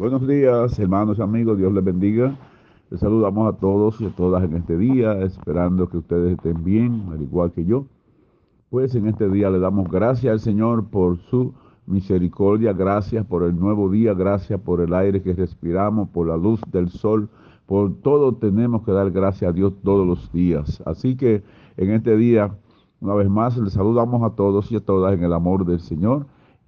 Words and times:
Buenos 0.00 0.26
días, 0.26 0.78
hermanos 0.78 1.18
y 1.18 1.20
amigos, 1.20 1.58
Dios 1.58 1.74
les 1.74 1.84
bendiga. 1.84 2.34
Les 2.88 3.00
saludamos 3.00 3.52
a 3.52 3.58
todos 3.58 4.00
y 4.00 4.06
a 4.06 4.08
todas 4.08 4.42
en 4.42 4.56
este 4.56 4.78
día, 4.78 5.20
esperando 5.20 5.90
que 5.90 5.98
ustedes 5.98 6.38
estén 6.38 6.64
bien, 6.64 7.04
al 7.12 7.20
igual 7.20 7.52
que 7.52 7.66
yo. 7.66 7.84
Pues 8.70 8.94
en 8.94 9.08
este 9.08 9.28
día 9.28 9.50
le 9.50 9.58
damos 9.58 9.90
gracias 9.90 10.32
al 10.32 10.40
Señor 10.40 10.86
por 10.86 11.18
su 11.18 11.52
misericordia, 11.84 12.72
gracias 12.72 13.26
por 13.26 13.42
el 13.42 13.60
nuevo 13.60 13.90
día, 13.90 14.14
gracias 14.14 14.58
por 14.62 14.80
el 14.80 14.94
aire 14.94 15.20
que 15.20 15.34
respiramos, 15.34 16.08
por 16.08 16.28
la 16.28 16.38
luz 16.38 16.62
del 16.72 16.88
sol, 16.88 17.28
por 17.66 17.92
todo 17.96 18.34
tenemos 18.36 18.82
que 18.86 18.92
dar 18.92 19.10
gracias 19.10 19.50
a 19.50 19.52
Dios 19.52 19.74
todos 19.84 20.06
los 20.06 20.32
días. 20.32 20.82
Así 20.86 21.14
que 21.14 21.42
en 21.76 21.90
este 21.90 22.16
día, 22.16 22.56
una 23.02 23.12
vez 23.12 23.28
más, 23.28 23.54
les 23.58 23.74
saludamos 23.74 24.22
a 24.22 24.34
todos 24.34 24.72
y 24.72 24.76
a 24.76 24.80
todas 24.80 25.12
en 25.12 25.24
el 25.24 25.34
amor 25.34 25.66
del 25.66 25.80
Señor 25.80 26.24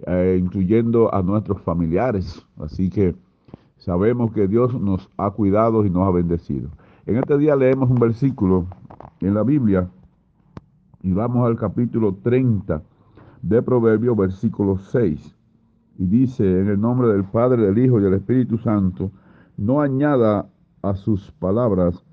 eh, 0.06 0.38
incluyendo 0.40 1.12
a 1.14 1.22
nuestros 1.22 1.60
familiares. 1.62 2.44
Así 2.58 2.90
que 2.90 3.14
sabemos 3.76 4.32
que 4.32 4.48
Dios 4.48 4.78
nos 4.80 5.08
ha 5.16 5.30
cuidado 5.30 5.84
y 5.84 5.90
nos 5.90 6.06
ha 6.06 6.10
bendecido. 6.10 6.70
En 7.06 7.16
este 7.16 7.38
día 7.38 7.56
leemos 7.56 7.90
un 7.90 7.98
versículo 7.98 8.66
en 9.20 9.34
la 9.34 9.42
Biblia 9.42 9.88
y 11.02 11.12
vamos 11.12 11.46
al 11.46 11.56
capítulo 11.56 12.14
30 12.22 12.82
de 13.42 13.62
Proverbios, 13.62 14.16
versículo 14.16 14.78
6. 14.78 15.36
Y 15.98 16.06
dice, 16.06 16.60
en 16.60 16.68
el 16.68 16.80
nombre 16.80 17.08
del 17.08 17.24
Padre, 17.24 17.62
del 17.62 17.78
Hijo 17.78 18.00
y 18.00 18.02
del 18.02 18.14
Espíritu 18.14 18.58
Santo, 18.58 19.10
no 19.56 19.80
añada 19.80 20.48
a 20.82 20.94
sus 20.94 21.30
palabras 21.32 22.04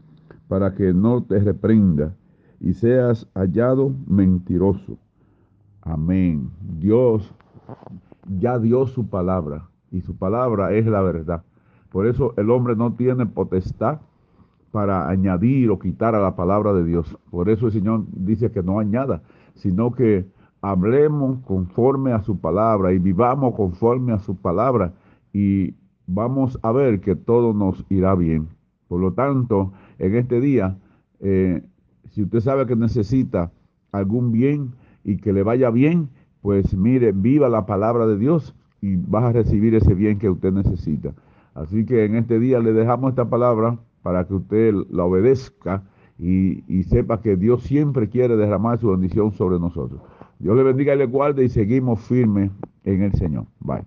para 0.48 0.74
que 0.74 0.94
no 0.94 1.24
te 1.24 1.40
reprenda 1.40 2.14
y 2.60 2.74
seas 2.74 3.28
hallado 3.36 3.94
mentiroso. 4.08 4.98
Amén. 5.82 6.50
Dios 6.80 7.34
ya 8.40 8.60
dio 8.60 8.88
su 8.88 9.08
palabra 9.08 9.70
y 9.92 10.02
su 10.02 10.16
palabra 10.16 10.74
es 10.74 10.86
la 10.86 11.02
verdad. 11.02 11.44
Por 11.92 12.08
eso 12.08 12.34
el 12.38 12.50
hombre 12.52 12.76
no 12.76 12.94
tiene 12.94 13.26
potestad 13.26 14.00
para 14.72 15.10
añadir 15.10 15.72
o 15.72 15.80
quitar 15.80 16.14
a 16.16 16.22
la 16.22 16.36
palabra 16.36 16.74
de 16.74 16.84
Dios. 16.84 17.18
Por 17.32 17.50
eso 17.50 17.68
el 17.68 17.74
Señor 17.74 18.04
dice 18.12 18.52
que 18.52 18.62
no 18.62 18.80
añada, 18.80 19.22
sino 19.56 19.92
que 19.92 20.28
hablemos 20.62 21.40
conforme 21.46 22.12
a 22.12 22.22
su 22.22 22.40
palabra 22.40 22.94
y 22.94 23.00
vivamos 23.00 23.56
conforme 23.56 24.14
a 24.14 24.20
su 24.20 24.36
palabra 24.36 24.94
y 25.34 25.74
vamos 26.06 26.60
a 26.62 26.72
ver 26.72 27.02
que 27.02 27.16
todo 27.16 27.54
nos 27.54 27.84
irá 27.90 28.16
bien. 28.16 28.48
Por 28.88 29.00
lo 29.00 29.14
tanto, 29.14 29.72
en 29.98 30.16
este 30.16 30.42
día, 30.42 30.78
eh, 31.20 31.64
si 32.12 32.24
usted 32.24 32.40
sabe 32.40 32.66
que 32.66 32.76
necesita 32.76 33.52
algún 33.92 34.32
bien 34.32 34.74
y 35.04 35.18
que 35.18 35.34
le 35.34 35.44
vaya 35.44 35.70
bien, 35.70 36.10
pues 36.42 36.76
mire, 36.76 37.12
viva 37.12 37.50
la 37.50 37.66
palabra 37.66 38.08
de 38.08 38.18
Dios 38.18 38.56
y 38.82 38.96
vas 38.96 39.26
a 39.26 39.32
recibir 39.32 39.76
ese 39.76 39.94
bien 39.94 40.20
que 40.20 40.30
usted 40.30 40.52
necesita. 40.52 41.14
Así 41.54 41.86
que 41.86 42.06
en 42.06 42.16
este 42.16 42.40
día 42.40 42.60
le 42.60 42.74
dejamos 42.74 43.10
esta 43.10 43.30
palabra 43.30 43.78
para 44.02 44.26
que 44.26 44.36
usted 44.36 44.74
la 44.90 45.04
obedezca 45.04 45.84
y, 46.18 46.84
sepa 46.84 47.22
que 47.22 47.36
Dios 47.36 47.64
siempre 47.64 48.10
quiere 48.10 48.36
derramar 48.36 48.80
su 48.80 48.90
bendición 48.90 49.32
sobre 49.32 49.60
nosotros. 49.60 50.02
Dios 50.40 50.56
le 50.56 50.64
bendiga 50.64 50.96
y 50.96 50.98
le 50.98 51.06
guarde 51.06 51.46
y 51.46 51.50
seguimos 51.50 52.00
firmes 52.02 52.52
en 52.84 53.04
el 53.04 53.14
Señor. 53.14 53.46
Bye. 53.60 53.84